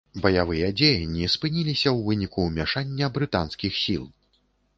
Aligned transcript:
Баявыя 0.23 0.69
дзеянні 0.79 1.27
спыніліся 1.33 1.89
ў 1.91 2.07
выніку 2.07 2.39
ўмяшання 2.47 3.05
брытанскіх 3.19 3.73
сіл. 3.83 4.03